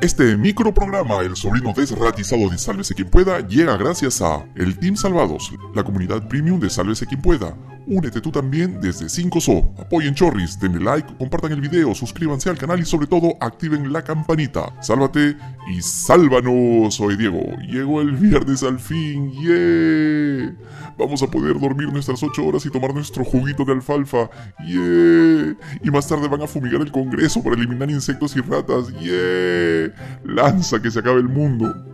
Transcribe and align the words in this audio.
Este 0.00 0.34
microprograma, 0.34 1.20
el 1.20 1.36
sobrino 1.36 1.74
desratizado 1.76 2.48
de 2.48 2.56
Sálvese 2.56 2.94
quien 2.94 3.10
pueda, 3.10 3.46
llega 3.46 3.76
gracias 3.76 4.22
a 4.22 4.46
el 4.54 4.78
Team 4.78 4.96
Salvados, 4.96 5.52
la 5.74 5.84
comunidad 5.84 6.26
premium 6.26 6.58
de 6.58 6.70
Sálvese 6.70 7.04
quien 7.04 7.20
pueda. 7.20 7.54
Únete 7.90 8.20
tú 8.20 8.30
también 8.30 8.80
desde 8.80 9.06
5SO. 9.06 9.72
Apoyen 9.76 10.14
Chorris, 10.14 10.60
denle 10.60 10.78
like, 10.78 11.12
compartan 11.16 11.50
el 11.50 11.60
video, 11.60 11.92
suscríbanse 11.92 12.48
al 12.48 12.56
canal 12.56 12.78
y 12.78 12.84
sobre 12.84 13.08
todo 13.08 13.36
activen 13.40 13.92
la 13.92 14.04
campanita. 14.04 14.72
Sálvate 14.80 15.36
y 15.74 15.82
sálvanos. 15.82 16.94
Soy 16.94 17.16
Diego. 17.16 17.42
Llegó 17.68 18.00
el 18.00 18.12
viernes 18.12 18.62
al 18.62 18.78
fin. 18.78 19.32
¡Yeah! 19.32 20.54
Vamos 20.96 21.20
a 21.24 21.26
poder 21.26 21.58
dormir 21.58 21.92
nuestras 21.92 22.22
8 22.22 22.46
horas 22.46 22.64
y 22.64 22.70
tomar 22.70 22.94
nuestro 22.94 23.24
juguito 23.24 23.64
de 23.64 23.72
alfalfa. 23.72 24.30
¡Yeah! 24.64 25.56
Y 25.82 25.90
más 25.90 26.06
tarde 26.06 26.28
van 26.28 26.42
a 26.42 26.46
fumigar 26.46 26.80
el 26.82 26.92
Congreso 26.92 27.42
para 27.42 27.56
eliminar 27.56 27.90
insectos 27.90 28.36
y 28.36 28.40
ratas. 28.40 28.86
¡Yeah! 29.00 29.92
Lanza 30.24 30.80
que 30.80 30.92
se 30.92 31.00
acabe 31.00 31.18
el 31.18 31.28
mundo. 31.28 31.89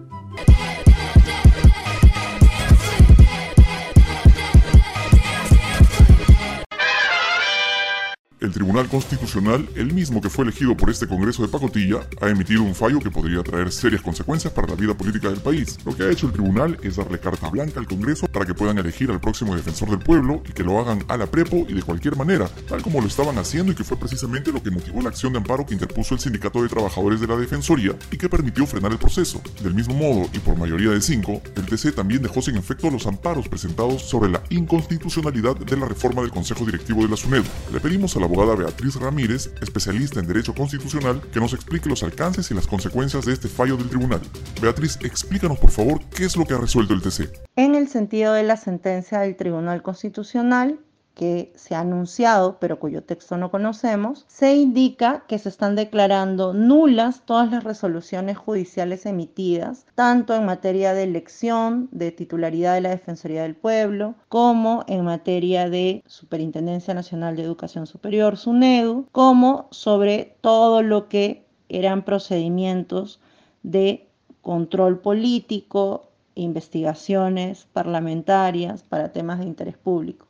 Tribunal 8.56 8.88
Constitucional, 8.88 9.69
el 9.74 9.92
mismo 9.92 10.23
que 10.23 10.30
fue 10.30 10.45
elegido 10.45 10.74
por 10.74 10.88
este 10.88 11.06
Congreso 11.06 11.42
de 11.42 11.48
pacotilla, 11.48 12.01
ha 12.23 12.30
emitido 12.30 12.62
un 12.62 12.74
fallo 12.74 13.01
que 13.01 13.10
podría 13.10 13.42
traer 13.42 13.70
serias 13.70 14.01
consecuencias 14.01 14.51
para 14.51 14.66
la 14.66 14.74
vida 14.74 14.97
política 14.97 15.28
del 15.28 15.41
país. 15.41 15.77
Lo 15.84 15.95
que 15.95 16.05
ha 16.05 16.10
hecho 16.10 16.27
el 16.27 16.33
tribunal 16.33 16.78
es 16.83 16.97
darle 16.97 17.19
carta 17.19 17.50
blanca 17.50 17.80
al 17.80 17.87
Congreso 17.87 18.27
para 18.28 18.47
que 18.47 18.55
puedan 18.55 18.78
elegir 18.78 19.11
al 19.11 19.20
próximo 19.20 19.55
defensor 19.55 19.91
del 19.91 19.98
pueblo 19.98 20.42
y 20.48 20.52
que 20.52 20.64
lo 20.64 20.80
hagan 20.80 21.05
a 21.09 21.19
la 21.19 21.27
prepo 21.27 21.66
y 21.69 21.74
de 21.74 21.83
cualquier 21.83 22.16
manera, 22.16 22.48
tal 22.66 22.80
como 22.80 23.02
lo 23.02 23.09
estaban 23.09 23.37
haciendo 23.37 23.73
y 23.73 23.74
que 23.74 23.84
fue 23.84 23.98
precisamente 23.98 24.50
lo 24.50 24.62
que 24.62 24.70
motivó 24.70 25.02
la 25.02 25.11
acción 25.11 25.34
de 25.34 25.38
amparo 25.38 25.66
que 25.66 25.75
interpuso 25.75 26.14
el 26.14 26.20
Sindicato 26.20 26.62
de 26.62 26.70
Trabajadores 26.70 27.20
de 27.20 27.27
la 27.27 27.36
Defensoría 27.36 27.95
y 28.11 28.16
que 28.16 28.30
permitió 28.30 28.66
frenar 28.66 28.91
el 28.91 28.98
proceso. 28.98 29.38
Del 29.62 29.75
mismo 29.75 29.95
modo, 29.95 30.30
y 30.33 30.38
por 30.38 30.56
mayoría 30.56 30.92
de 30.92 31.02
cinco, 31.02 31.42
el 31.56 31.66
TC 31.66 31.95
también 31.95 32.23
dejó 32.23 32.41
sin 32.41 32.56
efecto 32.56 32.91
los 32.91 33.06
amparos 33.06 33.50
presentados 33.50 34.00
sobre 34.00 34.30
la 34.30 34.42
inconstitucionalidad 34.48 35.56
de 35.56 35.77
la 35.77 35.84
reforma 35.84 36.23
del 36.23 36.30
Consejo 36.30 36.64
Directivo 36.64 37.02
de 37.02 37.08
la 37.11 37.19
SUNED. 37.19 37.45
Le 37.70 37.80
pedimos 37.80 38.17
a 38.17 38.20
la 38.20 38.27
abogada 38.47 38.66
Beatriz 38.66 38.97
Ramírez, 38.97 39.50
especialista 39.61 40.20
en 40.20 40.27
Derecho 40.27 40.55
Constitucional, 40.55 41.20
que 41.33 41.41
nos 41.41 41.52
explique 41.52 41.89
los 41.89 42.02
alcances 42.02 42.50
y 42.50 42.55
las 42.55 42.66
consecuencias 42.66 43.25
de 43.25 43.33
este 43.33 43.48
fallo 43.48 43.77
del 43.77 43.89
tribunal. 43.89 44.20
Beatriz, 44.61 44.98
explícanos 45.02 45.58
por 45.58 45.70
favor 45.70 46.00
qué 46.14 46.25
es 46.25 46.36
lo 46.36 46.44
que 46.44 46.55
ha 46.55 46.58
resuelto 46.58 46.94
el 46.94 47.02
TC. 47.02 47.30
En 47.56 47.74
el 47.74 47.89
sentido 47.89 48.33
de 48.33 48.42
la 48.42 48.56
sentencia 48.56 49.20
del 49.20 49.36
Tribunal 49.36 49.83
Constitucional, 49.83 50.78
que 51.17 51.50
se 51.56 51.75
ha 51.75 51.81
anunciado, 51.81 52.59
pero 52.61 52.78
cuyo 52.78 53.03
texto 53.03 53.39
no 53.39 53.50
conocemos, 53.50 54.27
se 54.28 54.55
indica 54.55 55.25
que 55.27 55.39
se 55.39 55.48
están 55.48 55.75
declarando 55.75 56.53
nulas 56.53 57.23
todas 57.25 57.50
las 57.50 57.64
resoluciones 57.64 58.36
judiciales 58.36 59.06
emitidas, 59.06 59.86
tanto 59.95 60.34
en 60.34 60.45
materia 60.45 60.92
de 60.92 61.05
elección, 61.05 61.89
de 61.91 62.12
titularidad 62.12 62.75
de 62.75 62.83
la 62.83 62.91
Defensoría 62.91 63.45
del 63.45 63.56
Pueblo, 63.56 64.14
como 64.28 64.84
en 64.89 65.06
materia 65.06 65.70
de 65.70 66.05
Superintendencia 66.06 66.92
Nacional 66.92 67.34
de 67.34 67.45
Educación 67.45 67.86
Superior, 67.86 68.36
SUNEDU, 68.36 69.08
como 69.11 69.69
sobre 69.70 70.36
todo 70.42 70.83
lo 70.83 71.08
que 71.08 71.47
eran 71.70 72.05
procedimientos 72.05 73.20
de 73.62 74.06
control 74.42 74.98
político, 74.98 76.11
investigaciones 76.34 77.67
parlamentarias 77.73 78.83
para 78.83 79.12
temas 79.12 79.39
de 79.39 79.47
interés 79.47 79.78
público. 79.78 80.25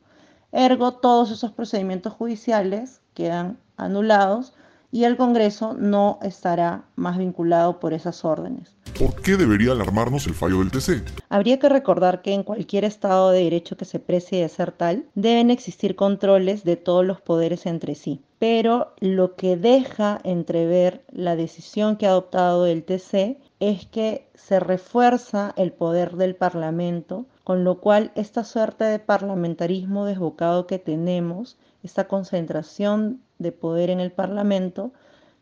Ergo, 0.59 0.93
todos 0.93 1.31
esos 1.31 1.53
procedimientos 1.53 2.15
judiciales 2.15 3.03
quedan 3.12 3.59
anulados 3.77 4.55
y 4.91 5.05
el 5.05 5.17
Congreso 5.17 5.75
no 5.75 6.19
estará 6.23 6.84
más 6.97 7.19
vinculado 7.19 7.81
por 7.81 7.92
esas 7.92 8.25
órdenes. 8.25 8.77
¿Por 8.98 9.15
qué 9.20 9.37
debería 9.37 9.73
alarmarnos 9.73 10.27
el 10.27 10.34
fallo 10.34 10.61
del 10.61 10.70
TC? 10.70 11.03
Habría 11.28 11.59
que 11.59 11.69
recordar 11.69 12.23
que 12.23 12.33
en 12.33 12.43
cualquier 12.43 12.84
Estado 12.84 13.31
de 13.31 13.45
Derecho 13.45 13.77
que 13.77 13.84
se 13.84 13.98
precie 13.98 14.41
de 14.41 14.48
ser 14.48 14.73
tal, 14.73 15.05
deben 15.15 15.51
existir 15.51 15.97
controles 15.97 16.65
de 16.65 16.77
todos 16.77 17.05
los 17.05 17.21
poderes 17.21 17.66
entre 17.66 17.94
sí. 17.94 18.22
Pero 18.38 18.94
lo 19.00 19.37
que 19.37 19.56
deja 19.56 20.21
entrever 20.25 21.05
la 21.10 21.37
decisión 21.37 21.97
que 21.97 22.06
ha 22.06 22.10
adoptado 22.10 22.66
el 22.66 22.84
TC 22.84 23.39
es 23.60 23.87
que 23.87 24.28
se 24.34 24.60
refuerza 24.60 25.53
el 25.56 25.72
poder 25.72 26.16
del 26.16 26.37
Parlamento 26.37 27.27
con 27.47 27.62
lo 27.62 27.78
cual 27.78 28.10
esta 28.16 28.43
suerte 28.43 28.83
de 28.83 28.99
parlamentarismo 28.99 30.05
desbocado 30.05 30.66
que 30.66 30.81
tenemos, 30.81 31.56
esta 31.84 32.09
concentración 32.09 33.21
de 33.38 33.52
poder 33.52 33.91
en 33.91 34.00
el 34.00 34.12
Parlamento, 34.12 34.92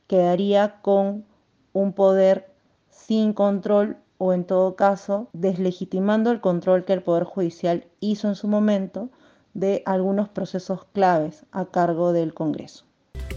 quedaría 0.06 0.80
con 0.82 1.24
un 1.72 1.92
poder 1.92 2.50
sin 2.90 3.32
control 3.32 3.96
o 4.18 4.32
en 4.32 4.44
todo 4.44 4.76
caso 4.76 5.28
deslegitimando 5.32 6.30
el 6.30 6.40
control 6.40 6.84
que 6.84 6.92
el 6.92 7.02
Poder 7.02 7.24
Judicial 7.24 7.84
hizo 8.00 8.28
en 8.28 8.36
su 8.36 8.48
momento 8.48 9.10
de 9.54 9.82
algunos 9.86 10.28
procesos 10.28 10.84
claves 10.92 11.44
a 11.52 11.66
cargo 11.66 12.12
del 12.12 12.34
Congreso. 12.34 12.84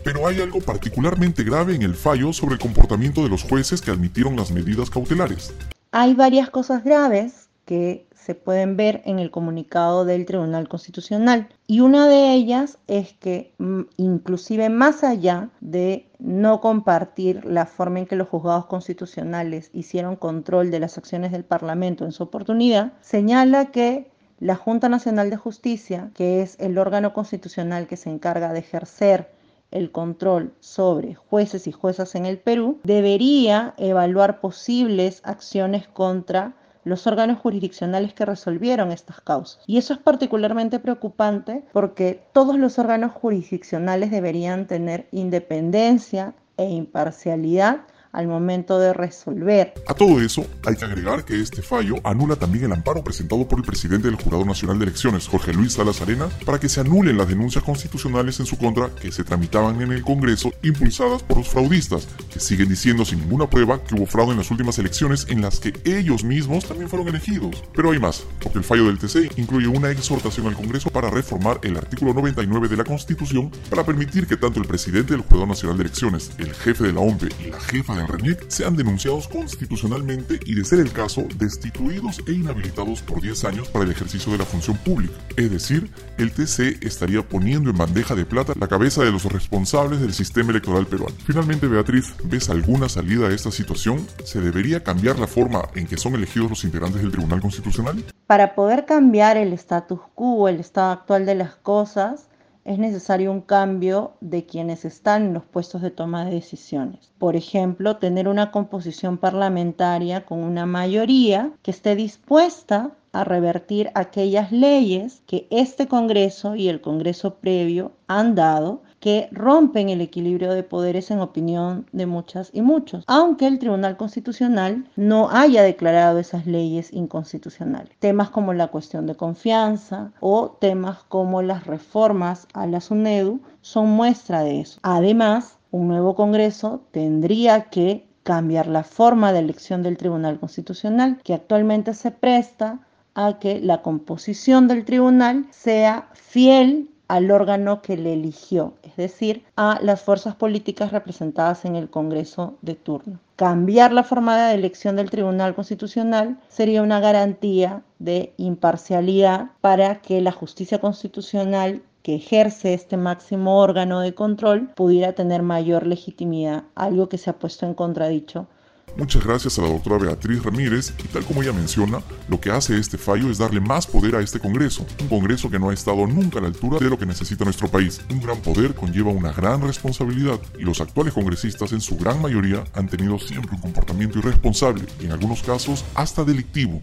Pero 0.04 0.28
hay 0.28 0.42
algo 0.42 0.60
particularmente 0.62 1.44
grave 1.44 1.76
en 1.76 1.82
el 1.82 1.96
fallo 1.96 2.32
sobre 2.32 2.54
el 2.54 2.60
comportamiento 2.60 3.24
de 3.24 3.30
los 3.30 3.44
jueces 3.44 3.82
que 3.82 3.92
admitieron 3.92 4.36
las 4.36 4.52
medidas 4.52 4.90
cautelares. 4.90 5.54
Hay 5.92 6.14
varias 6.14 6.50
cosas 6.50 6.84
graves 6.84 7.47
que 7.68 8.08
se 8.16 8.34
pueden 8.34 8.78
ver 8.78 9.02
en 9.04 9.20
el 9.20 9.30
comunicado 9.30 10.06
del 10.06 10.26
Tribunal 10.26 10.70
Constitucional. 10.70 11.50
Y 11.68 11.82
una 11.82 12.08
de 12.08 12.32
ellas 12.32 12.78
es 12.88 13.12
que 13.12 13.54
mm, 13.58 13.82
inclusive 13.98 14.70
más 14.70 15.04
allá 15.04 15.50
de 15.60 16.08
no 16.18 16.62
compartir 16.62 17.44
la 17.44 17.66
forma 17.66 18.00
en 18.00 18.06
que 18.06 18.16
los 18.16 18.30
juzgados 18.30 18.68
constitucionales 18.68 19.70
hicieron 19.74 20.16
control 20.16 20.72
de 20.72 20.80
las 20.80 20.98
acciones 20.98 21.34
del 21.34 21.44
Parlamento 21.44 22.06
en 22.06 22.14
su 22.14 22.24
oportunidad, 22.24 22.94
señala 23.02 23.66
que 23.66 24.12
la 24.40 24.56
Junta 24.56 24.88
Nacional 24.88 25.30
de 25.30 25.36
Justicia, 25.36 26.12
que 26.14 26.42
es 26.42 26.56
el 26.60 26.78
órgano 26.78 27.12
constitucional 27.12 27.86
que 27.86 27.98
se 27.98 28.10
encarga 28.10 28.54
de 28.54 28.60
ejercer 28.60 29.30
el 29.72 29.92
control 29.92 30.54
sobre 30.62 31.16
jueces 31.16 31.68
y 31.68 31.74
juezas 31.74 32.16
en 32.16 32.26
el 32.26 32.38
Perú, 32.38 32.80
debería 32.86 33.74
evaluar 33.78 34.40
posibles 34.40 35.20
acciones 35.26 35.86
contra 35.90 36.56
los 36.88 37.06
órganos 37.08 37.40
jurisdiccionales 37.40 38.14
que 38.14 38.26
resolvieron 38.26 38.92
estas 38.92 39.22
causas. 39.22 39.64
Y 39.68 39.78
eso 39.78 39.94
es 39.94 40.00
particularmente 40.00 40.80
preocupante 40.80 41.64
porque 41.74 42.24
todos 42.34 42.58
los 42.58 42.80
órganos 42.80 43.12
jurisdiccionales 43.12 44.12
deberían 44.12 44.68
tener 44.68 45.08
independencia 45.12 46.34
e 46.58 46.70
imparcialidad 46.70 47.82
al 48.12 48.28
momento 48.28 48.80
de 48.80 48.94
resolver. 48.94 49.74
A 49.88 49.94
todo 49.94 50.22
eso, 50.22 50.46
hay 50.66 50.76
que 50.76 50.86
agregar 50.86 51.26
que 51.26 51.40
este 51.40 51.62
fallo 51.62 51.96
anula 52.04 52.36
también 52.36 52.66
el 52.66 52.74
amparo 52.74 53.04
presentado 53.04 53.48
por 53.48 53.60
el 53.60 53.66
presidente 53.66 54.08
del 54.08 54.22
Jurado 54.22 54.46
Nacional 54.46 54.80
de 54.80 54.86
Elecciones, 54.86 55.28
Jorge 55.28 55.54
Luis 55.54 55.74
Salas 55.74 56.02
Arena, 56.02 56.28
para 56.46 56.60
que 56.60 56.70
se 56.70 56.82
anulen 56.82 57.18
las 57.18 57.28
denuncias 57.28 57.64
constitucionales 57.64 58.40
en 58.40 58.46
su 58.46 58.58
contra 58.58 58.90
que 58.90 59.12
se 59.12 59.24
tramitaban 59.24 59.82
en 59.82 59.92
el 59.92 60.02
Congreso 60.02 60.52
impulsadas 60.64 61.24
por 61.24 61.38
los 61.38 61.48
fraudistas, 61.48 62.08
que 62.32 62.40
siguen 62.40 62.70
diciendo 62.70 63.06
sin 63.06 63.20
ninguna 63.20 63.50
prueba 63.50 63.84
que 63.84 63.96
hubo 63.96 64.06
fraude 64.06 64.32
en 64.32 64.38
las 64.38 64.52
últimas 64.52 64.78
elecciones 64.80 65.28
en 65.30 65.42
las 65.42 65.60
que 65.60 65.74
ellos 65.86 66.24
mismos 66.24 66.66
también 66.66 66.90
fueron 66.90 67.08
elegidos. 67.08 67.64
Pero 67.74 67.92
hay 67.92 68.00
más, 68.00 68.24
porque 68.42 68.60
el 68.60 68.64
fallo 68.64 68.86
del 68.86 68.98
TC 68.98 69.38
incluye 69.38 69.68
una 69.68 69.92
exhortación 69.92 70.48
al 70.48 70.56
Congreso 70.56 70.90
para 70.90 71.10
reformar 71.10 71.60
el 71.64 71.78
artículo 71.78 72.14
99 72.14 72.68
de 72.68 72.78
la 72.78 72.84
Constitución 72.84 73.52
para 73.70 73.86
permitir 73.86 74.28
que 74.28 74.38
tanto 74.38 74.60
el 74.60 74.68
presidente 74.68 75.14
del 75.14 75.24
Jurado 75.24 75.48
Nacional 75.48 75.78
de 75.78 75.84
Elecciones, 75.84 76.32
el 76.38 76.54
jefe 76.54 76.86
de 76.86 76.94
la 76.94 77.02
OMPE 77.02 77.28
y 77.46 77.52
la 77.52 77.60
jefa 77.60 77.96
de 77.96 78.07
Sean 78.48 78.76
denunciados 78.76 79.28
constitucionalmente 79.28 80.40
y, 80.46 80.56
de 80.56 80.66
ser 80.66 80.80
el 80.80 80.92
caso, 80.92 81.26
destituidos 81.38 82.22
e 82.28 82.32
inhabilitados 82.32 83.02
por 83.02 83.22
10 83.22 83.46
años 83.46 83.68
para 83.70 83.86
el 83.86 83.92
ejercicio 83.92 84.32
de 84.32 84.38
la 84.38 84.46
función 84.46 84.78
pública. 84.78 85.14
Es 85.36 85.52
decir, 85.52 85.92
el 86.18 86.32
TC 86.32 86.84
estaría 86.86 87.22
poniendo 87.22 87.70
en 87.70 87.78
bandeja 87.78 88.16
de 88.16 88.26
plata 88.26 88.54
la 88.60 88.68
cabeza 88.68 89.04
de 89.04 89.12
los 89.12 89.26
responsables 89.26 90.02
del 90.02 90.14
sistema 90.14 90.52
electoral 90.52 90.88
peruano. 90.88 91.16
Finalmente, 91.26 91.68
Beatriz, 91.68 92.14
¿ves 92.24 92.50
alguna 92.50 92.90
salida 92.90 93.28
a 93.28 93.34
esta 93.34 93.52
situación? 93.52 94.08
¿Se 94.24 94.42
debería 94.42 94.84
cambiar 94.84 95.20
la 95.20 95.28
forma 95.28 95.62
en 95.76 95.88
que 95.88 95.98
son 95.98 96.16
elegidos 96.16 96.50
los 96.50 96.64
integrantes 96.64 97.02
del 97.02 97.12
Tribunal 97.12 97.42
Constitucional? 97.42 98.04
Para 98.26 98.56
poder 98.56 98.86
cambiar 98.86 99.38
el 99.38 99.54
status 99.54 100.00
quo, 100.16 100.48
el 100.48 100.60
estado 100.60 100.92
actual 100.92 101.26
de 101.26 101.36
las 101.36 101.56
cosas, 101.56 102.28
es 102.68 102.80
necesario 102.80 103.32
un 103.32 103.40
cambio 103.40 104.12
de 104.20 104.46
quienes 104.46 104.84
están 104.84 105.28
en 105.28 105.34
los 105.34 105.46
puestos 105.46 105.82
de 105.82 105.90
toma 105.90 106.26
de 106.26 106.32
decisiones. 106.32 107.14
Por 107.18 107.38
ejemplo, 107.38 107.96
tener 107.96 108.28
una 108.28 108.52
composición 108.52 109.18
parlamentaria 109.18 110.26
con 110.26 110.44
una 110.44 110.66
mayoría 110.66 111.54
que 111.64 111.72
esté 111.72 111.96
dispuesta 111.96 112.92
a 113.14 113.24
revertir 113.24 113.90
aquellas 113.96 114.52
leyes 114.52 115.22
que 115.26 115.48
este 115.50 115.88
Congreso 115.88 116.56
y 116.56 116.68
el 116.68 116.82
Congreso 116.82 117.36
previo 117.36 117.94
han 118.08 118.36
dado 118.36 118.82
que 119.08 119.30
rompen 119.32 119.88
el 119.88 120.02
equilibrio 120.02 120.52
de 120.52 120.64
poderes 120.64 121.12
en 121.12 121.22
opinión 121.22 121.86
de 121.94 122.06
muchas 122.06 122.50
y 122.52 122.62
muchos, 122.62 123.06
aunque 123.08 123.48
el 123.48 123.58
Tribunal 123.58 123.96
Constitucional 123.96 124.86
no 124.98 125.30
haya 125.30 125.64
declarado 125.64 126.20
esas 126.20 126.46
leyes 126.46 126.92
inconstitucionales. 126.92 127.98
Temas 128.00 128.30
como 128.32 128.52
la 128.54 128.68
cuestión 128.68 129.08
de 129.08 129.16
confianza 129.16 130.12
o 130.20 130.58
temas 130.60 131.06
como 131.08 131.42
las 131.42 131.66
reformas 131.66 132.50
a 132.54 132.68
la 132.68 132.82
SUNEDU 132.82 133.40
son 133.62 133.92
muestra 133.92 134.44
de 134.44 134.60
eso. 134.60 134.82
Además, 134.84 135.58
un 135.72 135.88
nuevo 135.88 136.14
Congreso 136.14 136.82
tendría 136.92 137.70
que 137.70 138.10
cambiar 138.24 138.68
la 138.68 138.84
forma 138.84 139.32
de 139.32 139.40
elección 139.40 139.84
del 139.84 139.96
Tribunal 139.96 140.38
Constitucional, 140.38 141.22
que 141.24 141.34
actualmente 141.34 141.94
se 141.94 142.12
presta 142.12 142.82
a 143.16 143.40
que 143.40 143.62
la 143.62 143.82
composición 143.82 144.68
del 144.68 144.84
tribunal 144.84 145.46
sea 145.50 146.10
fiel 146.14 146.90
al 147.08 147.32
órgano 147.32 147.82
que 147.82 147.98
le 147.98 148.14
eligió, 148.14 148.74
es 148.84 148.96
decir, 148.96 149.44
a 149.56 149.80
las 149.82 150.02
fuerzas 150.02 150.36
políticas 150.36 150.92
representadas 150.92 151.66
en 151.66 151.76
el 151.76 151.90
Congreso 151.90 152.56
de 152.62 152.76
turno. 152.76 153.20
Cambiar 153.36 153.94
la 153.94 154.04
forma 154.04 154.38
de 154.38 154.56
elección 154.56 154.96
del 154.96 155.10
Tribunal 155.12 155.56
Constitucional 155.56 156.40
sería 156.48 156.82
una 156.82 157.00
garantía 157.00 157.84
de 158.00 158.34
imparcialidad 158.38 159.52
para 159.62 160.02
que 160.02 160.22
la 160.22 160.32
justicia 160.32 160.80
constitucional 160.80 161.82
que 162.02 162.16
ejerce 162.16 162.74
este 162.74 162.98
máximo 162.98 163.60
órgano 163.60 164.00
de 164.00 164.14
control 164.14 164.70
pudiera 164.76 165.14
tener 165.14 165.42
mayor 165.44 165.86
legitimidad, 165.86 166.64
algo 166.74 167.10
que 167.10 167.18
se 167.18 167.30
ha 167.30 167.38
puesto 167.38 167.66
en 167.66 167.74
contradicho 167.74 168.48
Muchas 168.96 169.24
gracias 169.24 169.60
a 169.60 169.62
la 169.62 169.70
doctora 169.70 169.98
Beatriz 169.98 170.42
Ramírez 170.42 170.94
y 170.98 171.08
tal 171.08 171.24
como 171.24 171.44
ella 171.44 171.54
menciona, 171.54 172.02
lo 172.28 172.40
que 172.40 172.50
hace 172.50 172.80
este 172.80 172.98
fallo 172.98 173.30
es 173.30 173.38
darle 173.38 173.60
más 173.60 173.86
poder 173.86 174.16
a 174.16 174.22
este 174.22 174.40
Congreso, 174.40 174.88
un 175.02 175.08
Congreso 175.08 175.52
que 175.52 175.60
no 175.60 175.70
ha 175.70 175.74
estado 175.74 176.08
nunca 176.08 176.40
a 176.40 176.42
la 176.42 176.48
altura 176.48 176.80
de 176.80 176.90
lo 176.90 176.98
que 176.98 177.06
necesita 177.06 177.44
nuestro 177.44 177.68
país. 177.68 178.02
Un 178.10 178.22
gran 178.22 178.42
poder 178.42 178.74
conlleva 178.74 179.12
una 179.12 179.32
gran 179.32 179.62
responsabilidad 179.62 180.40
y 180.58 180.64
los 180.64 180.82
actuales 180.82 181.14
congresistas 181.14 181.74
en 181.74 181.82
su 181.82 181.96
gran 181.98 182.22
mayoría 182.22 182.64
han 182.74 182.88
tenido 182.88 183.20
siempre 183.20 183.56
un 183.56 183.62
comportamiento 183.62 184.18
irresponsable 184.18 184.86
y 185.00 185.06
en 185.06 185.12
algunos 185.12 185.44
casos 185.44 185.86
hasta 185.94 186.24
delictivo. 186.24 186.82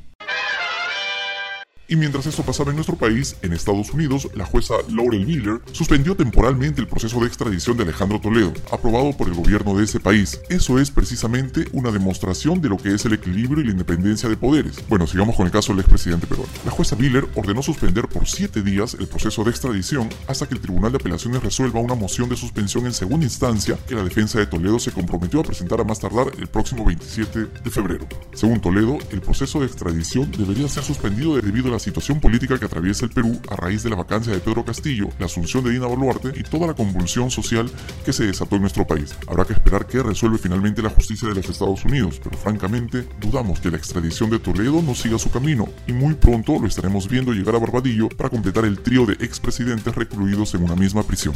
Y 1.87 1.97
mientras 1.97 2.25
esto 2.27 2.43
pasaba 2.43 2.71
en 2.71 2.77
nuestro 2.77 2.97
país, 2.97 3.37
en 3.43 3.53
Estados 3.53 3.91
Unidos, 3.91 4.31
la 4.35 4.47
jueza 4.47 4.75
Laurel 4.89 5.27
Miller 5.27 5.61
suspendió 5.73 6.17
temporalmente 6.17 6.81
el 6.81 6.89
proceso 6.89 7.21
de 7.21 7.27
extradición 7.27 7.77
de 7.77 7.83
Alejandro 7.83 8.19
Toledo, 8.21 8.55
aprobado 8.73 9.15
por 9.15 9.29
el 9.29 9.35
gobierno 9.35 9.77
de 9.77 9.85
ese 9.85 10.01
país. 10.01 10.41
Eso 10.49 10.79
es 10.79 10.91
precisamente 10.91 11.67
una 11.73 11.91
demostración 11.91 12.63
de 12.63 12.71
lo 12.71 12.79
que 12.79 12.95
es 12.95 13.05
el 13.05 13.13
equilibrio 13.13 13.63
y 13.63 13.67
la 13.67 13.73
independencia 13.73 14.31
de 14.31 14.37
poderes. 14.37 14.83
Bueno, 14.89 15.07
sigamos 15.07 15.37
con 15.37 15.45
el 15.45 15.53
caso 15.53 15.73
del 15.73 15.81
expresidente 15.81 16.27
peruano. 16.27 16.51
La 16.65 16.71
jueza 16.71 16.97
Miller 16.97 17.29
ordenó 17.35 17.63
suspender 17.63 18.09
por 18.09 18.27
siete 18.27 18.63
días 18.63 18.97
el 18.99 19.07
proceso 19.07 19.45
de 19.45 19.51
extradición 19.51 20.09
hasta 20.27 20.47
que 20.47 20.55
el 20.55 20.61
Tribunal 20.61 20.93
de 20.93 20.97
Apelaciones 20.97 21.43
resuelva 21.43 21.81
una 21.81 21.95
moción 21.95 22.31
de 22.31 22.37
suspensión 22.37 22.87
en 22.87 22.95
segunda 22.95 23.27
instancia 23.27 23.79
que 23.87 23.95
la 23.95 24.05
defensa 24.05 24.39
de 24.39 24.47
Toledo 24.47 24.79
se 24.79 24.91
comprometió 24.91 25.41
a 25.41 25.45
presentar 25.45 25.83
a 25.83 25.85
más 25.85 26.01
tardar 26.01 26.29
el 26.39 26.47
próximo 26.47 26.87
27 26.87 27.47
de 27.63 27.71
febrero. 27.71 28.07
Según 28.33 28.61
Toledo, 28.63 28.97
el 29.11 29.21
proceso 29.21 29.61
de 29.61 29.67
extradición 29.67 30.31
debería 30.33 30.67
ser 30.69 30.83
suspendido 30.83 31.37
debido 31.37 31.69
a 31.69 31.74
la 31.75 31.81
situación 31.81 32.21
política 32.21 32.59
que 32.59 32.65
atraviesa 32.65 33.05
el 33.05 33.11
Perú 33.11 33.41
a 33.50 33.56
raíz 33.56 33.82
de 33.82 33.91
la 33.91 33.97
vacancia 33.97 34.32
de 34.32 34.38
Pedro 34.38 34.65
Castillo, 34.65 35.09
la 35.19 35.26
asunción 35.26 35.65
de 35.65 35.71
Dina 35.71 35.87
Boluarte 35.87 36.32
y 36.35 36.43
toda 36.43 36.69
la 36.69 36.75
convulsión 36.75 37.31
social 37.31 37.71
que 38.05 38.12
se 38.12 38.25
desató 38.25 38.56
en 38.56 38.62
nuestro 38.62 38.87
país. 38.87 39.15
Habrá 39.26 39.44
que 39.44 39.55
esperar 39.55 39.87
que 39.87 40.03
resuelve 40.03 40.38
finalmente 40.38 40.82
la 40.82 40.91
justicia 40.91 41.29
de 41.29 41.35
los 41.35 41.49
Estados 41.49 41.85
Unidos, 41.85 42.21
pero 42.23 42.38
francamente 42.38 43.06
dudamos 43.21 43.61
que 43.61 43.71
la 43.71 43.76
extradición 43.76 44.31
de 44.31 44.38
Toledo 44.38 44.82
no 44.82 44.94
siga 44.94 45.19
su 45.19 45.31
camino 45.31 45.69
y 45.87 45.93
muy 45.93 46.15
pronto 46.15 46.59
lo 46.61 46.67
estaremos 46.67 47.09
viendo 47.09 47.32
llegar 47.32 47.56
a 47.56 47.59
Barbadillo 47.59 48.09
para 48.09 48.31
completar 48.31 48.65
el 48.65 48.79
trío 48.79 49.05
de 49.05 49.15
expresidentes 49.15 49.94
recluidos 49.94 50.55
en 50.55 50.62
una 50.62 50.77
misma 50.77 51.03
prisión 51.03 51.35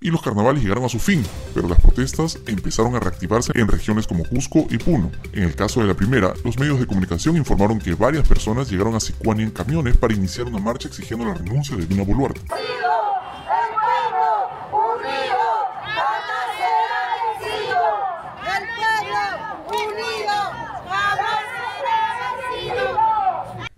y 0.00 0.10
los 0.10 0.22
carnavales 0.22 0.62
llegaron 0.62 0.84
a 0.84 0.88
su 0.88 0.98
fin, 0.98 1.24
pero 1.54 1.68
las 1.68 1.80
protestas 1.80 2.38
empezaron 2.46 2.94
a 2.94 3.00
reactivarse 3.00 3.52
en 3.54 3.68
regiones 3.68 4.06
como 4.06 4.24
Cusco 4.24 4.66
y 4.70 4.78
Puno. 4.78 5.10
En 5.32 5.44
el 5.44 5.54
caso 5.54 5.80
de 5.80 5.86
la 5.86 5.94
primera, 5.94 6.32
los 6.44 6.58
medios 6.58 6.80
de 6.80 6.86
comunicación 6.86 7.36
informaron 7.36 7.78
que 7.78 7.94
varias 7.94 8.26
personas 8.26 8.70
llegaron 8.70 8.94
a 8.94 9.00
Sicuani 9.00 9.42
en 9.42 9.50
camiones 9.50 9.96
para 9.96 10.14
iniciar 10.14 10.46
una 10.46 10.58
marcha 10.58 10.88
exigiendo 10.88 11.26
la 11.26 11.34
renuncia 11.34 11.76
de 11.76 11.86
Dina 11.86 12.04
Boluarte. 12.04 12.40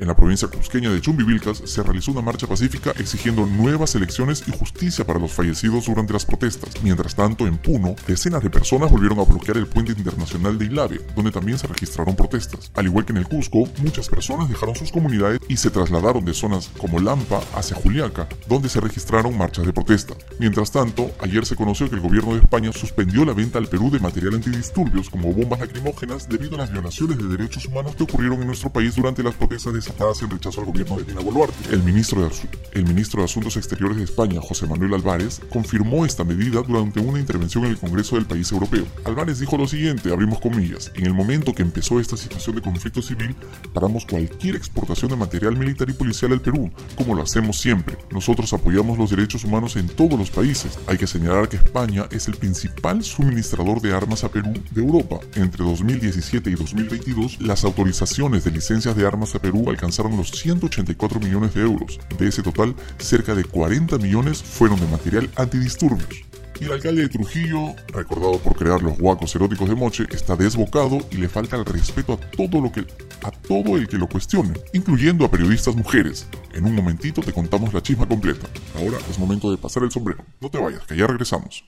En 0.03 0.09
la 0.09 0.17
provincia 0.17 0.49
cusqueña 0.49 0.91
de 0.91 1.01
Chumbivilcas 1.01 1.63
se 1.65 1.81
realizó 1.81 2.11
una 2.11 2.23
marcha 2.23 2.49
pacífica 2.49 2.91
exigiendo 2.99 3.47
nuevas 3.47 3.95
elecciones 3.95 4.43
y 4.49 4.51
justicia 4.51 5.07
para 5.07 5.21
los 5.21 5.31
fallecidos 5.31 5.87
durante 5.87 6.13
las 6.13 6.27
protestas. 6.27 6.83
Mientras 6.83 7.15
tanto, 7.15 7.47
en 7.47 7.57
Puno, 7.57 7.95
decenas 8.09 8.43
de 8.43 8.51
personas 8.51 8.91
volvieron 8.91 9.21
a 9.21 9.23
bloquear 9.23 9.59
el 9.59 9.69
puente 9.69 9.93
internacional 9.93 10.59
de 10.59 10.65
Ilave, 10.65 11.01
donde 11.15 11.31
también 11.31 11.57
se 11.57 11.69
registraron 11.69 12.17
protestas. 12.17 12.73
Al 12.75 12.87
igual 12.87 13.05
que 13.05 13.13
en 13.13 13.19
el 13.19 13.29
Cusco, 13.29 13.69
muchas 13.81 14.09
personas 14.09 14.49
dejaron 14.49 14.75
sus 14.75 14.91
comunidades 14.91 15.39
y 15.47 15.57
se 15.57 15.71
trasladaron 15.71 16.25
de 16.25 16.35
zonas 16.35 16.69
como 16.79 16.99
Lampa 16.99 17.41
hacia 17.55 17.77
Juliaca, 17.77 18.29
donde 18.49 18.69
se 18.69 18.81
registraron 18.81 19.39
marchas 19.39 19.67
de 19.67 19.73
protesta. 19.73 20.15
Mientras 20.41 20.73
tanto, 20.73 21.13
ayer 21.21 21.47
se 21.47 21.55
conoció 21.55 21.89
que 21.89 21.95
el 21.95 22.03
gobierno 22.03 22.33
de 22.33 22.41
España 22.41 22.73
suspendió 22.73 23.25
la 23.25 23.35
venta 23.35 23.61
al 23.61 23.69
Perú 23.69 23.89
de 23.89 24.01
material 24.01 24.35
antidisturbios 24.35 25.09
como 25.09 25.33
bombas 25.33 25.61
lacrimógenas 25.61 26.29
debido 26.29 26.57
a 26.57 26.59
las 26.59 26.73
violaciones 26.73 27.19
de 27.19 27.29
derechos 27.29 27.67
humanos 27.67 27.95
que 27.95 28.03
ocurrieron 28.03 28.41
en 28.41 28.49
nuestro 28.49 28.73
país 28.73 28.97
durante 28.97 29.23
las 29.23 29.37
protestas 29.37 29.73
de 29.75 29.93
rechazo 30.29 30.61
al 30.61 30.67
gobierno 30.67 30.97
de 30.97 31.05
Dina 31.05 31.21
Boluarte. 31.21 31.73
El 31.73 31.83
ministro, 31.83 32.23
de, 32.23 32.31
el 32.73 32.85
ministro 32.85 33.21
de 33.21 33.27
Asuntos 33.27 33.57
Exteriores 33.57 33.97
de 33.97 34.05
España, 34.05 34.41
José 34.41 34.67
Manuel 34.67 34.95
Álvarez, 34.95 35.41
confirmó 35.51 36.05
esta 36.05 36.25
medida 36.25 36.63
durante 36.63 37.01
una 37.01 37.19
intervención 37.19 37.65
en 37.65 37.71
el 37.71 37.79
Congreso 37.79 38.17
del 38.17 38.27
país 38.27 38.51
europeo. 38.53 38.85
Álvarez 39.05 39.39
dijo 39.39 39.57
lo 39.57 39.67
siguiente, 39.67 40.13
abrimos 40.13 40.41
comillas, 40.41 40.91
en 40.95 41.07
el 41.07 41.15
momento 41.15 41.55
que 41.55 41.63
empezó 41.63 42.01
esta 42.01 42.17
situación 42.17 42.57
de 42.57 42.63
conflicto 42.63 43.01
civil, 43.01 43.35
paramos 43.73 44.05
cualquier 44.05 44.57
exportación 44.57 45.11
de 45.11 45.17
material 45.17 45.57
militar 45.57 45.89
y 45.89 45.93
policial 45.93 46.33
al 46.33 46.41
Perú, 46.41 46.71
como 46.97 47.15
lo 47.15 47.23
hacemos 47.23 47.61
siempre. 47.61 47.97
Nosotros 48.11 48.53
apoyamos 48.53 48.99
los 48.99 49.11
derechos 49.11 49.45
humanos 49.45 49.77
en 49.77 49.87
todos 49.87 50.19
los 50.19 50.31
países. 50.31 50.79
Hay 50.87 50.99
que 50.99 51.07
señalar 51.07 51.49
que 51.49 51.57
España 51.57 52.07
es 52.11 52.29
el 52.29 52.37
principal 52.37 53.03
suministrador 53.05 53.81
de 53.81 53.95
armas 53.95 54.25
a 54.25 54.31
Perú 54.31 54.53
de 54.71 54.81
Europa. 54.81 55.21
Entre 55.37 55.65
2017 55.65 56.51
y 56.51 56.55
2022, 56.55 57.41
las 57.41 57.65
autorizaciones 57.65 58.45
de 58.45 58.51
licencias 58.51 58.97
de 58.97 59.07
armas 59.07 59.35
a 59.35 59.39
Perú 59.39 59.65
alcanzaron 59.69 59.82
los 60.17 60.31
184 60.31 61.21
millones 61.21 61.55
de 61.55 61.63
euros. 61.63 61.99
De 62.19 62.29
ese 62.29 62.43
total, 62.43 62.75
cerca 62.99 63.35
de 63.35 63.45
40 63.45 63.99
millones 63.99 64.43
fueron 64.43 64.79
de 64.79 64.87
material 64.87 65.29
antidisturbios. 65.37 66.25
Y 66.61 66.67
el 66.67 66.73
alcalde 66.73 67.03
de 67.03 67.09
Trujillo, 67.09 67.75
recordado 67.89 68.39
por 68.39 68.55
crear 68.55 68.81
los 68.81 68.99
huacos 69.01 69.35
eróticos 69.35 69.69
de 69.69 69.75
Moche, 69.75 70.07
está 70.11 70.37
desbocado 70.37 70.99
y 71.11 71.17
le 71.17 71.29
falta 71.29 71.57
el 71.57 71.65
respeto 71.65 72.13
a 72.13 72.17
todo 72.17 72.61
lo 72.61 72.71
que 72.71 72.87
a 73.25 73.31
todo 73.31 73.77
el 73.77 73.89
que 73.89 73.99
lo 73.99 74.09
cuestione, 74.09 74.53
incluyendo 74.73 75.25
a 75.25 75.31
periodistas 75.31 75.75
mujeres. 75.75 76.27
En 76.53 76.65
un 76.65 76.75
momentito 76.75 77.21
te 77.21 77.33
contamos 77.33 77.73
la 77.75 77.83
chisma 77.83 78.07
completa. 78.07 78.49
Ahora 78.77 78.99
es 79.11 79.19
momento 79.19 79.51
de 79.51 79.59
pasar 79.59 79.83
el 79.83 79.91
sombrero. 79.91 80.25
No 80.41 80.51
te 80.51 80.59
vayas, 80.59 80.87
que 80.87 80.97
ya 80.97 81.07
regresamos. 81.07 81.65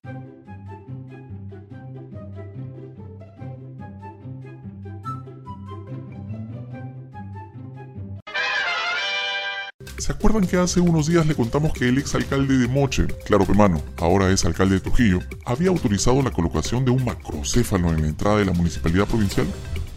¿Se 9.99 10.13
acuerdan 10.13 10.47
que 10.47 10.57
hace 10.57 10.81
unos 10.81 11.07
días 11.07 11.27
le 11.27 11.35
contamos 11.35 11.73
que 11.73 11.89
el 11.89 11.99
ex 11.99 12.15
alcalde 12.15 12.59
de 12.59 12.69
Moche, 12.69 13.07
claro 13.25 13.47
mano, 13.55 13.81
ahora 13.97 14.31
es 14.31 14.45
alcalde 14.45 14.77
de 14.77 14.81
Trujillo, 14.81 15.21
había 15.45 15.71
autorizado 15.71 16.21
la 16.23 16.31
colocación 16.31 16.85
de 16.85 16.91
un 16.91 17.05
macrocéfalo 17.05 17.91
en 17.91 18.03
la 18.03 18.09
entrada 18.09 18.39
de 18.39 18.45
la 18.45 18.53
municipalidad 18.53 19.07
provincial? 19.07 19.47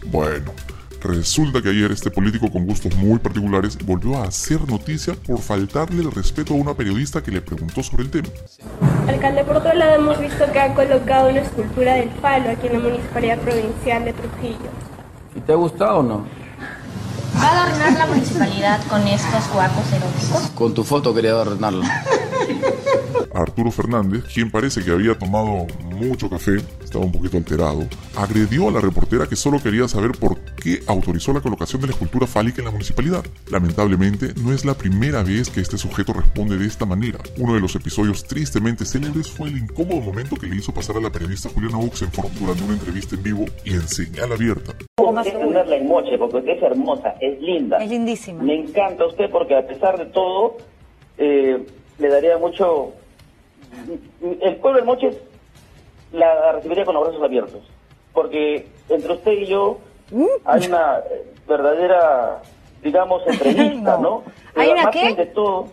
Bueno, 0.06 0.52
Resulta 1.00 1.62
que 1.62 1.68
ayer 1.68 1.92
este 1.92 2.10
político 2.10 2.50
con 2.50 2.66
gustos 2.66 2.94
muy 2.96 3.20
particulares 3.20 3.78
volvió 3.86 4.16
a 4.16 4.24
hacer 4.24 4.68
noticia 4.68 5.14
por 5.14 5.38
faltarle 5.38 6.02
el 6.02 6.10
respeto 6.10 6.54
a 6.54 6.56
una 6.56 6.74
periodista 6.74 7.22
que 7.22 7.30
le 7.30 7.40
preguntó 7.40 7.84
sobre 7.84 8.02
el 8.02 8.10
tema. 8.10 8.28
Alcalde, 9.06 9.44
por 9.44 9.58
otro 9.58 9.72
lado 9.74 9.94
hemos 9.94 10.18
visto 10.18 10.44
que 10.52 10.58
ha 10.58 10.74
colocado 10.74 11.30
una 11.30 11.40
escultura 11.40 11.94
del 11.94 12.10
falo 12.20 12.50
aquí 12.50 12.66
en 12.66 12.72
la 12.72 12.78
Municipalidad 12.80 13.38
Provincial 13.38 14.04
de 14.06 14.12
Trujillo. 14.12 14.70
¿Y 15.36 15.40
te 15.40 15.52
ha 15.52 15.54
gustado 15.54 15.98
o 15.98 16.02
no? 16.02 16.37
¿Va 17.48 17.62
a 17.62 17.62
adornar 17.62 17.92
la 17.92 18.06
municipalidad 18.06 18.78
con 18.90 19.08
estos 19.08 19.44
cuartos 19.44 19.90
eróticos? 19.90 20.50
Con 20.54 20.74
tu 20.74 20.84
foto 20.84 21.14
quería 21.14 21.30
adornarla. 21.30 22.04
Arturo 23.34 23.70
Fernández, 23.70 24.24
quien 24.32 24.50
parece 24.50 24.84
que 24.84 24.90
había 24.90 25.16
tomado 25.18 25.66
mucho 25.84 26.28
café, 26.30 26.56
estaba 26.82 27.04
un 27.04 27.12
poquito 27.12 27.36
alterado, 27.36 27.86
agredió 28.16 28.68
a 28.68 28.72
la 28.72 28.80
reportera 28.80 29.26
que 29.26 29.36
solo 29.36 29.60
quería 29.62 29.88
saber 29.88 30.12
por 30.12 30.38
qué 30.62 30.80
autorizó 30.86 31.32
la 31.32 31.40
colocación 31.40 31.80
de 31.80 31.88
la 31.88 31.92
escultura 31.92 32.26
fálica 32.26 32.60
en 32.60 32.66
la 32.66 32.70
municipalidad. 32.70 33.24
Lamentablemente, 33.50 34.32
no 34.42 34.52
es 34.52 34.64
la 34.64 34.74
primera 34.74 35.22
vez 35.22 35.50
que 35.50 35.60
este 35.60 35.78
sujeto 35.78 36.12
responde 36.12 36.58
de 36.58 36.66
esta 36.66 36.86
manera. 36.86 37.18
Uno 37.38 37.54
de 37.54 37.60
los 37.60 37.74
episodios 37.74 38.24
tristemente 38.24 38.84
célebres 38.84 39.30
fue 39.30 39.48
el 39.48 39.58
incómodo 39.58 40.00
momento 40.00 40.36
que 40.36 40.46
le 40.46 40.56
hizo 40.56 40.72
pasar 40.72 40.96
a 40.96 41.00
la 41.00 41.10
periodista 41.10 41.48
Juliana 41.48 41.78
Oxenford 41.78 42.30
durante 42.38 42.64
una 42.64 42.74
entrevista 42.74 43.14
en 43.14 43.22
vivo 43.22 43.44
y 43.64 43.74
en 43.74 43.82
señal 43.82 44.32
abierta. 44.32 44.74
que 44.74 45.30
tenerla 45.30 45.76
en 45.76 45.86
moche 45.86 46.18
porque 46.18 46.52
es 46.52 46.62
hermosa, 46.62 47.14
es 47.20 47.40
linda. 47.40 47.78
Es 47.78 47.90
lindísima. 47.90 48.42
Me 48.42 48.54
encanta 48.54 49.06
usted 49.06 49.30
porque 49.30 49.56
a 49.56 49.66
pesar 49.66 49.98
de 49.98 50.06
todo, 50.06 50.56
eh, 51.18 51.66
le 51.98 52.08
daría 52.08 52.38
mucho 52.38 52.92
el 54.40 54.56
pueblo 54.56 54.80
de 54.80 54.86
Moches 54.86 55.16
la 56.12 56.52
recibiría 56.52 56.84
con 56.84 56.94
los 56.94 57.04
brazos 57.04 57.22
abiertos, 57.22 57.62
porque 58.12 58.66
entre 58.88 59.12
usted 59.12 59.32
y 59.32 59.46
yo 59.46 59.78
hay 60.44 60.66
una 60.66 61.00
verdadera, 61.46 62.42
digamos, 62.82 63.22
entrevista, 63.26 63.98
¿no? 64.00 64.22
¿Hay 64.56 64.70
una 64.70 64.90
qué? 64.90 65.14
de 65.14 65.26
todo, 65.26 65.68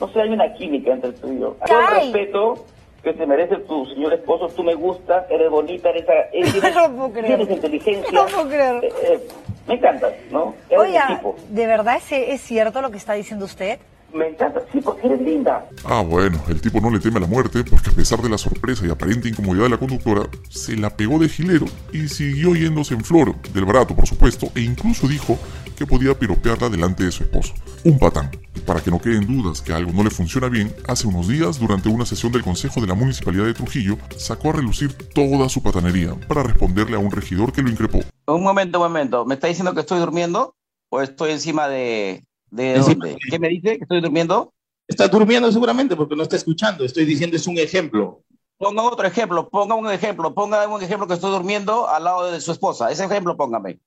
no 0.00 0.08
sé, 0.08 0.20
hay 0.20 0.30
una 0.30 0.52
química 0.54 0.92
entre 0.92 1.12
tú 1.12 1.32
y 1.32 1.40
yo. 1.40 1.56
Con 1.58 1.86
respeto, 1.94 2.66
que 3.02 3.14
se 3.14 3.26
merece 3.26 3.56
tu 3.56 3.86
señor 3.86 4.12
esposo, 4.12 4.48
tú 4.48 4.62
me 4.62 4.74
gustas, 4.74 5.24
eres 5.30 5.50
bonita, 5.50 5.88
eres, 5.90 6.04
eres, 6.32 6.62
No 6.74 6.88
lo 6.88 6.94
puedo 6.94 7.12
creer. 7.12 7.26
tienes 7.38 7.50
inteligencia. 7.50 8.12
No 8.12 8.26
puedo 8.26 8.48
creer. 8.48 8.84
Eh, 8.84 8.92
eh, 9.02 9.28
me 9.66 9.74
encanta, 9.74 10.12
¿no? 10.30 10.54
Eres 10.68 10.80
Oiga, 10.84 11.08
tipo. 11.08 11.34
¿de 11.48 11.66
verdad 11.66 11.96
es, 11.96 12.12
es 12.12 12.40
cierto 12.42 12.80
lo 12.82 12.90
que 12.90 12.98
está 12.98 13.14
diciendo 13.14 13.44
usted? 13.46 13.78
Me 14.14 14.28
encanta, 14.28 14.62
sí, 14.70 14.80
porque 14.80 15.06
eres 15.06 15.20
linda. 15.22 15.66
Ah, 15.84 16.02
bueno, 16.02 16.38
el 16.48 16.60
tipo 16.60 16.80
no 16.80 16.90
le 16.90 16.98
teme 16.98 17.16
a 17.16 17.20
la 17.20 17.26
muerte 17.26 17.64
porque 17.64 17.90
a 17.90 17.92
pesar 17.94 18.20
de 18.20 18.28
la 18.28 18.36
sorpresa 18.36 18.86
y 18.86 18.90
aparente 18.90 19.28
incomodidad 19.28 19.64
de 19.64 19.70
la 19.70 19.78
conductora, 19.78 20.28
se 20.50 20.76
la 20.76 20.90
pegó 20.90 21.18
de 21.18 21.28
gilero 21.28 21.66
y 21.92 22.08
siguió 22.08 22.54
yéndose 22.54 22.94
en 22.94 23.04
flor, 23.04 23.40
del 23.54 23.64
barato 23.64 23.96
por 23.96 24.06
supuesto, 24.06 24.48
e 24.54 24.60
incluso 24.60 25.08
dijo 25.08 25.38
que 25.76 25.86
podía 25.86 26.18
piropearla 26.18 26.68
delante 26.68 27.04
de 27.04 27.12
su 27.12 27.24
esposo. 27.24 27.54
Un 27.84 27.98
patán. 27.98 28.30
Y 28.54 28.60
para 28.60 28.80
que 28.80 28.90
no 28.90 29.00
queden 29.00 29.26
dudas 29.26 29.62
que 29.62 29.72
algo 29.72 29.92
no 29.92 30.04
le 30.04 30.10
funciona 30.10 30.48
bien, 30.48 30.74
hace 30.86 31.06
unos 31.06 31.28
días, 31.28 31.58
durante 31.58 31.88
una 31.88 32.04
sesión 32.04 32.32
del 32.32 32.42
Consejo 32.42 32.80
de 32.80 32.86
la 32.86 32.94
Municipalidad 32.94 33.46
de 33.46 33.54
Trujillo, 33.54 33.96
sacó 34.16 34.50
a 34.50 34.52
relucir 34.52 34.92
toda 34.92 35.48
su 35.48 35.62
patanería 35.62 36.14
para 36.28 36.42
responderle 36.42 36.96
a 36.96 37.00
un 37.00 37.10
regidor 37.10 37.52
que 37.52 37.62
lo 37.62 37.70
increpó. 37.70 38.00
Un 38.26 38.42
momento, 38.42 38.78
un 38.78 38.84
momento. 38.84 39.24
¿Me 39.24 39.34
está 39.34 39.46
diciendo 39.46 39.74
que 39.74 39.80
estoy 39.80 39.98
durmiendo 40.00 40.54
o 40.90 41.00
estoy 41.00 41.32
encima 41.32 41.68
de, 41.68 42.24
de 42.52 42.76
Encima. 42.76 43.06
dónde? 43.06 43.18
¿Qué 43.30 43.38
me 43.38 43.48
dice? 43.48 43.76
¿Que 43.78 43.82
estoy 43.82 44.00
durmiendo? 44.00 44.52
Está 44.86 45.08
durmiendo 45.08 45.50
seguramente 45.50 45.96
porque 45.96 46.14
no 46.14 46.22
está 46.22 46.36
escuchando. 46.36 46.84
Estoy 46.84 47.04
diciendo 47.04 47.36
es 47.36 47.46
un 47.46 47.58
ejemplo. 47.58 48.22
Ponga 48.58 48.82
otro 48.82 49.06
ejemplo, 49.06 49.48
ponga 49.48 49.74
un 49.74 49.90
ejemplo, 49.90 50.32
ponga 50.34 50.66
un 50.68 50.82
ejemplo 50.82 51.06
que 51.08 51.14
estoy 51.14 51.30
durmiendo 51.32 51.88
al 51.88 52.04
lado 52.04 52.30
de 52.30 52.40
su 52.40 52.52
esposa. 52.52 52.90
Ese 52.92 53.04
ejemplo 53.04 53.36
póngame. 53.36 53.80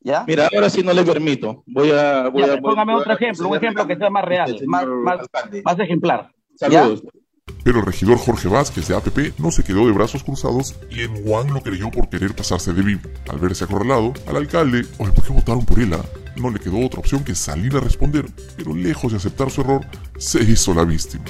¿Ya? 0.00 0.24
Mira, 0.28 0.50
ahora 0.54 0.68
sí 0.68 0.82
no 0.82 0.92
le 0.92 1.02
permito. 1.02 1.64
Voy 1.66 1.90
a. 1.90 2.28
Voy 2.28 2.42
Ya, 2.46 2.54
a 2.54 2.60
póngame 2.60 2.92
voy 2.92 3.00
a- 3.00 3.02
otro 3.02 3.14
ejemplo, 3.14 3.48
un 3.48 3.56
ejemplo 3.56 3.86
que 3.86 3.96
sea 3.96 4.10
más 4.10 4.24
real, 4.24 4.50
Este, 4.54 4.66
más, 4.66 4.86
más, 4.86 5.20
más 5.64 5.78
ejemplar. 5.80 6.30
¿Ya? 6.60 6.68
Saludos. 6.70 7.02
Pero 7.62 7.78
el 7.80 7.86
regidor 7.86 8.18
Jorge 8.18 8.48
Vázquez 8.48 8.86
de 8.88 8.96
APP 8.96 9.32
no 9.38 9.50
se 9.50 9.64
quedó 9.64 9.86
de 9.86 9.92
brazos 9.92 10.22
cruzados 10.22 10.74
y 10.90 11.00
en 11.02 11.24
Juan 11.24 11.52
lo 11.52 11.62
creyó 11.62 11.90
por 11.90 12.08
querer 12.10 12.34
pasarse 12.36 12.72
de 12.74 12.82
vivo. 12.82 13.00
Al 13.30 13.38
verse 13.38 13.64
acorralado, 13.64 14.12
al 14.26 14.36
alcalde, 14.36 14.82
oye, 14.98 15.12
¿por 15.12 15.24
qué 15.24 15.32
votaron 15.32 15.64
por 15.64 15.78
él? 15.80 15.94
ah? 15.94 16.04
No 16.36 16.50
le 16.50 16.58
quedó 16.58 16.84
otra 16.84 17.00
opción 17.00 17.22
que 17.24 17.34
salir 17.34 17.74
a 17.76 17.80
responder, 17.80 18.24
pero 18.56 18.74
lejos 18.74 19.12
de 19.12 19.18
aceptar 19.18 19.50
su 19.50 19.60
error, 19.60 19.82
se 20.18 20.42
hizo 20.42 20.74
la 20.74 20.84
víctima. 20.84 21.24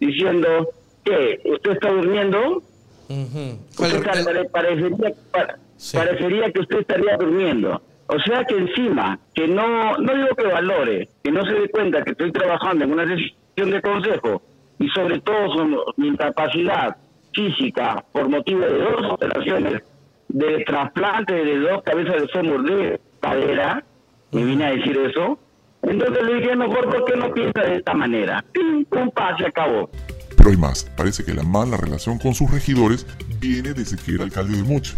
diciendo 0.00 0.68
que 1.04 1.40
usted 1.44 1.70
está 1.72 1.90
durmiendo, 1.92 2.60
usted 3.08 4.04
pare- 4.24 4.44
parecería, 4.48 5.12
pa- 5.32 5.58
Sí. 5.76 5.96
parecería 5.96 6.50
que 6.50 6.60
usted 6.60 6.80
estaría 6.80 7.16
durmiendo. 7.16 7.80
O 8.08 8.18
sea 8.26 8.44
que 8.44 8.56
encima, 8.56 9.18
que 9.32 9.46
no, 9.46 9.96
no 9.98 10.12
digo 10.14 10.34
que 10.36 10.46
valore, 10.48 11.08
que 11.22 11.30
no 11.30 11.44
se 11.44 11.52
dé 11.54 11.68
cuenta 11.68 12.02
que 12.02 12.10
estoy 12.10 12.32
trabajando 12.32 12.84
en 12.84 12.92
una 12.92 13.04
sesión 13.06 13.70
de 13.70 13.80
consejo 13.80 14.42
y 14.80 14.88
sobre 14.88 15.20
todo 15.20 15.46
con 15.54 15.76
mi 15.98 16.08
incapacidad 16.08 16.96
física 17.32 18.04
por 18.12 18.28
motivo 18.28 18.60
de 18.60 18.78
dos 18.78 19.12
operaciones 19.12 19.82
de 20.28 20.64
trasplante 20.66 21.32
de 21.32 21.58
dos 21.60 21.82
cabezas 21.84 22.22
de 22.22 22.28
fémur 22.28 22.64
de 22.64 23.00
cadera, 23.20 23.84
me 24.32 24.44
vine 24.44 24.64
a 24.64 24.70
decir 24.70 24.96
eso, 24.98 25.38
entonces 25.82 26.22
le 26.24 26.34
dije, 26.40 26.56
mejor, 26.56 26.90
¿por 26.90 27.04
qué 27.04 27.16
no 27.16 27.32
piensa 27.32 27.60
de 27.60 27.76
esta 27.76 27.94
manera? 27.94 28.44
Pim, 28.52 28.84
pum, 28.86 29.10
pa, 29.10 29.36
se 29.36 29.46
acabó. 29.46 29.90
Pero 30.36 30.50
hay 30.50 30.56
más, 30.56 30.84
parece 30.96 31.24
que 31.24 31.34
la 31.34 31.42
mala 31.42 31.76
relación 31.76 32.18
con 32.18 32.34
sus 32.34 32.50
regidores 32.50 33.06
viene 33.40 33.74
desde 33.74 33.96
que 33.96 34.14
era 34.14 34.24
alcalde 34.24 34.56
de 34.56 34.62
Mocha. 34.62 34.94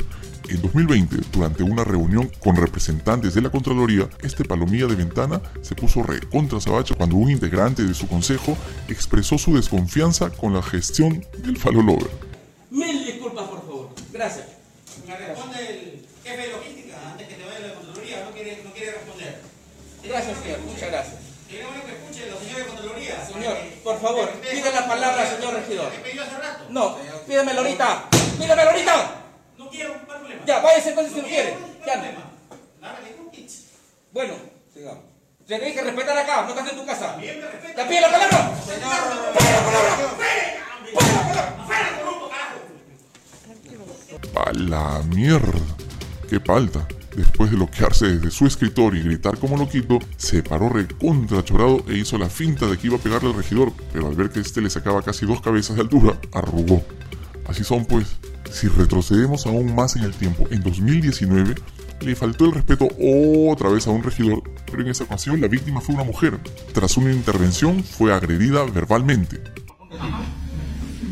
En 0.48 0.60
2020, 0.60 1.16
durante 1.32 1.62
una 1.62 1.84
reunión 1.84 2.30
con 2.38 2.56
representantes 2.56 3.34
de 3.34 3.40
la 3.40 3.50
Contraloría, 3.50 4.08
este 4.22 4.44
palomilla 4.44 4.86
de 4.86 4.94
ventana 4.94 5.40
se 5.62 5.74
puso 5.74 6.02
recontra 6.02 6.60
sabacho 6.60 6.94
cuando 6.94 7.16
un 7.16 7.30
integrante 7.30 7.82
de 7.82 7.94
su 7.94 8.06
consejo 8.06 8.56
expresó 8.88 9.38
su 9.38 9.56
desconfianza 9.56 10.30
con 10.30 10.52
la 10.52 10.62
gestión 10.62 11.24
del 11.38 11.56
Falo 11.56 11.82
Lover. 11.82 12.10
Mil 12.70 13.06
disculpas, 13.06 13.48
por 13.48 13.60
favor. 13.62 13.88
Gracias. 14.12 14.53
Me 15.06 15.16
responde 15.16 15.58
el 15.61 16.06
jefe 16.25 16.42
de 16.42 16.49
logística 16.49 16.96
antes 17.11 17.28
que 17.28 17.34
te 17.34 17.44
vaya 17.44 17.58
a 17.58 17.68
la 17.68 17.75
Contraloría. 17.75 18.25
No 18.25 18.30
quiere, 18.32 18.62
no 18.64 18.73
quiere 18.73 18.92
responder. 18.92 19.40
Gracias, 20.02 20.38
señor. 20.38 20.58
Muchas 20.61 20.90
gracias. 20.90 21.16
Queremos 21.49 21.75
que 21.84 21.92
escuche 21.92 22.30
los 22.30 22.38
señores 22.40 22.64
de 22.64 22.73
Contraloría. 22.73 23.26
Señor, 23.26 23.56
por 23.84 24.00
favor, 24.00 24.30
pida 24.30 24.70
la 24.70 24.88
palabra, 24.88 25.26
señor 25.30 25.54
regidor. 25.54 25.92
No, 26.70 26.99
pídamelo 27.26 27.61
ahorita. 27.61 28.08
Pídamelo 28.38 28.70
ahorita. 28.70 29.14
No 29.58 29.68
quiero 29.70 29.92
un 29.92 30.06
problema. 30.06 30.42
Ya, 30.46 30.61
váyase 30.61 30.88
entonces 30.90 31.12
si 31.14 31.20
no 31.20 31.28
quiere. 31.28 31.54
Ya 31.87 31.96
no. 31.96 32.34
Bueno, 34.12 34.34
sigamos. 34.73 35.04
Tienes 35.46 35.75
que 35.75 35.82
respetar 35.82 36.16
acá, 36.16 36.42
no 36.42 36.49
estás 36.50 36.70
en 36.70 36.76
tu 36.76 36.87
casa. 36.87 37.20
Ya 37.20 37.88
pide 37.88 38.00
la 38.00 38.11
palabra. 38.11 38.54
¡A 44.34 44.52
la 44.52 45.02
mierda! 45.08 45.60
¡Qué 46.28 46.40
palta! 46.40 46.86
Después 47.16 47.50
de 47.50 47.56
bloquearse 47.56 48.06
desde 48.06 48.30
su 48.30 48.46
escritorio 48.46 49.00
y 49.00 49.04
gritar 49.04 49.38
como 49.38 49.56
loquito, 49.56 50.00
se 50.16 50.42
paró 50.42 50.68
recontra 50.68 51.44
chorado 51.44 51.84
e 51.88 51.98
hizo 51.98 52.18
la 52.18 52.28
finta 52.28 52.66
de 52.66 52.76
que 52.76 52.88
iba 52.88 52.96
a 52.96 53.00
pegarle 53.00 53.30
al 53.30 53.36
regidor, 53.36 53.72
pero 53.92 54.08
al 54.08 54.16
ver 54.16 54.30
que 54.30 54.40
este 54.40 54.60
le 54.60 54.68
sacaba 54.70 55.02
casi 55.02 55.24
dos 55.24 55.40
cabezas 55.40 55.76
de 55.76 55.82
altura, 55.82 56.18
arrugó. 56.32 56.82
Así 57.46 57.62
son 57.62 57.84
pues. 57.84 58.16
Si 58.50 58.68
retrocedemos 58.68 59.46
aún 59.46 59.74
más 59.74 59.96
en 59.96 60.02
el 60.02 60.12
tiempo, 60.12 60.46
en 60.50 60.62
2019 60.62 61.54
le 62.00 62.16
faltó 62.16 62.46
el 62.46 62.52
respeto 62.52 62.88
otra 63.50 63.70
vez 63.70 63.86
a 63.86 63.90
un 63.90 64.02
regidor, 64.02 64.42
pero 64.66 64.82
en 64.82 64.88
esa 64.88 65.04
ocasión 65.04 65.40
la 65.40 65.48
víctima 65.48 65.80
fue 65.80 65.94
una 65.94 66.04
mujer. 66.04 66.38
Tras 66.72 66.96
una 66.96 67.12
intervención 67.12 67.82
fue 67.84 68.12
agredida 68.12 68.64
verbalmente. 68.64 69.40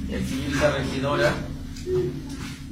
Señorita 0.09 0.77
regidora, 0.77 1.35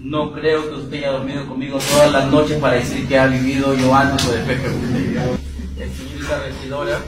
no 0.03 0.33
creo 0.33 0.69
que 0.69 0.75
usted 0.77 0.99
haya 0.99 1.13
dormido 1.13 1.47
conmigo 1.47 1.79
todas 1.79 2.11
las 2.13 2.27
noches 2.31 2.59
para 2.59 2.75
decir 2.77 3.07
que 3.07 3.19
ha 3.19 3.27
vivido 3.27 3.75
yo 3.75 3.95
antes 3.95 4.27
o 4.27 4.33
después 4.33 4.61
que 4.61 4.69
usted. 4.69 5.91
Señorita 5.97 6.43
regidora, 6.47 6.99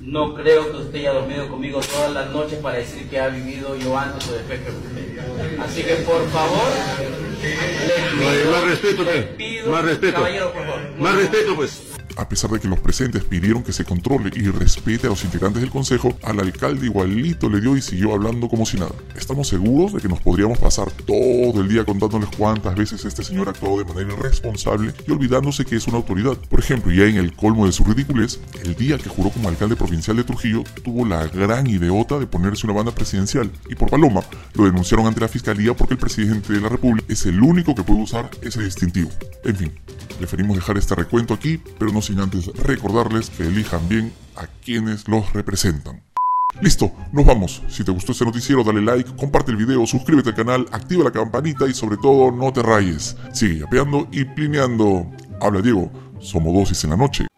no 0.00 0.34
creo 0.34 0.70
que 0.72 0.76
usted 0.78 0.98
haya 1.00 1.12
dormido 1.12 1.48
conmigo 1.48 1.80
todas 1.80 2.12
las 2.12 2.30
noches 2.30 2.58
para 2.58 2.78
decir 2.78 3.08
que 3.08 3.20
ha 3.20 3.28
vivido 3.28 3.76
yo 3.76 3.96
antes 3.96 4.28
o 4.28 4.32
después 4.34 4.60
que 4.60 4.70
usted. 4.70 5.60
Así 5.60 5.82
que 5.82 5.94
por 5.96 6.28
favor, 6.30 6.68
le 7.42 8.36
pido, 8.38 8.52
Más 8.52 8.64
respeto, 8.64 9.02
le 9.04 9.10
pues. 9.12 9.24
pido- 9.36 9.70
Más 9.70 9.84
respeto. 9.84 10.14
caballero, 10.14 10.52
por 10.52 10.64
favor. 10.66 10.80
Más 10.98 11.14
respeto, 11.16 11.56
pues. 11.56 11.82
A 12.16 12.28
pesar 12.28 12.50
de 12.50 12.60
que 12.60 12.68
los 12.68 12.78
presentes 12.78 13.24
pidieron 13.24 13.62
que 13.62 13.72
se 13.72 13.84
controle 13.84 14.30
y 14.34 14.48
respete 14.48 15.06
a 15.06 15.10
los 15.10 15.24
integrantes 15.24 15.62
del 15.62 15.70
consejo, 15.70 16.16
al 16.22 16.40
alcalde 16.40 16.86
igualito 16.86 17.48
le 17.48 17.60
dio 17.60 17.76
y 17.76 17.82
siguió 17.82 18.12
hablando 18.12 18.48
como 18.48 18.66
si 18.66 18.76
nada. 18.76 18.92
Estamos 19.16 19.48
seguros 19.48 19.92
de 19.92 20.00
que 20.00 20.08
nos 20.08 20.20
podríamos 20.20 20.58
pasar 20.58 20.90
todo 20.90 21.60
el 21.60 21.68
día 21.68 21.84
contándoles 21.84 22.28
cuántas 22.36 22.74
veces 22.74 23.04
este 23.04 23.24
señor 23.24 23.48
actuó 23.48 23.78
de 23.78 23.84
manera 23.84 24.12
irresponsable 24.14 24.92
y 25.06 25.10
olvidándose 25.10 25.64
que 25.64 25.76
es 25.76 25.86
una 25.86 25.98
autoridad. 25.98 26.36
Por 26.50 26.60
ejemplo, 26.60 26.92
ya 26.92 27.04
en 27.04 27.16
el 27.16 27.34
colmo 27.34 27.66
de 27.66 27.72
su 27.72 27.84
ridiculez, 27.84 28.40
el 28.62 28.74
día 28.74 28.98
que 28.98 29.08
juró 29.08 29.30
como 29.30 29.48
alcalde 29.48 29.76
provincial 29.76 30.16
de 30.16 30.24
Trujillo, 30.24 30.64
tuvo 30.84 31.06
la 31.06 31.26
gran 31.28 31.66
ideota 31.66 32.18
de 32.18 32.26
ponerse 32.26 32.66
una 32.66 32.74
banda 32.74 32.94
presidencial 32.94 33.50
y 33.68 33.74
por 33.74 33.90
Paloma 33.90 34.22
lo 34.54 34.64
denunciaron 34.64 35.06
ante 35.06 35.20
la 35.20 35.28
fiscalía 35.28 35.74
porque 35.74 35.94
el 35.94 36.00
presidente 36.00 36.52
de 36.52 36.60
la 36.60 36.68
República 36.68 37.06
es 37.08 37.24
el 37.26 37.42
único 37.42 37.74
que 37.74 37.82
puede 37.82 38.02
usar 38.02 38.30
ese 38.42 38.62
distintivo. 38.62 39.10
En 39.44 39.56
fin, 39.56 39.72
preferimos 40.18 40.56
dejar 40.56 40.78
este 40.78 40.94
recuento 40.94 41.34
aquí, 41.34 41.60
pero 41.78 41.90
sin 42.02 42.20
antes 42.20 42.46
recordarles 42.46 43.30
que 43.30 43.44
elijan 43.44 43.88
bien 43.88 44.12
a 44.36 44.46
quienes 44.46 45.08
los 45.08 45.32
representan. 45.32 46.02
Listo, 46.60 46.92
nos 47.12 47.24
vamos. 47.24 47.62
Si 47.68 47.82
te 47.82 47.92
gustó 47.92 48.12
este 48.12 48.24
noticiero, 48.24 48.62
dale 48.62 48.82
like, 48.82 49.16
comparte 49.16 49.50
el 49.50 49.56
video, 49.56 49.86
suscríbete 49.86 50.30
al 50.30 50.36
canal, 50.36 50.66
activa 50.72 51.04
la 51.04 51.10
campanita 51.10 51.66
y 51.66 51.72
sobre 51.72 51.96
todo 51.96 52.30
no 52.30 52.52
te 52.52 52.62
rayes. 52.62 53.16
Sigue 53.32 53.60
yapeando 53.60 54.06
y 54.12 54.24
plineando. 54.24 55.10
Habla 55.40 55.62
Diego, 55.62 55.90
somos 56.20 56.54
dosis 56.54 56.84
en 56.84 56.90
la 56.90 56.96
noche. 56.96 57.31